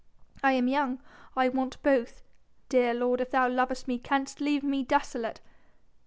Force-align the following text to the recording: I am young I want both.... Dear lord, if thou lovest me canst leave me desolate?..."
I 0.43 0.53
am 0.53 0.67
young 0.67 0.99
I 1.35 1.47
want 1.49 1.79
both.... 1.83 2.23
Dear 2.69 2.91
lord, 2.95 3.21
if 3.21 3.29
thou 3.29 3.47
lovest 3.47 3.87
me 3.87 3.99
canst 3.99 4.41
leave 4.41 4.63
me 4.63 4.83
desolate?..." 4.83 5.41